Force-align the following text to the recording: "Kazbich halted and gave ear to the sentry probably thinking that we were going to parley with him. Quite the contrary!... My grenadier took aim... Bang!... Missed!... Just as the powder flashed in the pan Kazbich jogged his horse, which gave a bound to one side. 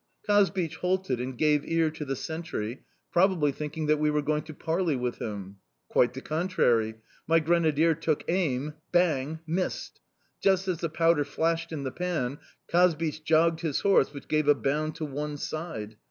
"Kazbich 0.27 0.77
halted 0.77 1.19
and 1.21 1.37
gave 1.37 1.63
ear 1.63 1.91
to 1.91 2.03
the 2.03 2.15
sentry 2.15 2.81
probably 3.11 3.51
thinking 3.51 3.85
that 3.85 3.99
we 3.99 4.09
were 4.09 4.23
going 4.23 4.41
to 4.45 4.53
parley 4.55 4.95
with 4.95 5.17
him. 5.19 5.57
Quite 5.89 6.15
the 6.15 6.21
contrary!... 6.21 6.95
My 7.27 7.39
grenadier 7.39 7.93
took 7.93 8.23
aim... 8.27 8.73
Bang!... 8.91 9.41
Missed!... 9.45 10.01
Just 10.41 10.67
as 10.67 10.79
the 10.79 10.89
powder 10.89 11.23
flashed 11.23 11.71
in 11.71 11.83
the 11.83 11.91
pan 11.91 12.39
Kazbich 12.67 13.23
jogged 13.23 13.59
his 13.61 13.81
horse, 13.81 14.11
which 14.11 14.27
gave 14.27 14.47
a 14.47 14.55
bound 14.55 14.95
to 14.95 15.05
one 15.05 15.37
side. 15.37 15.97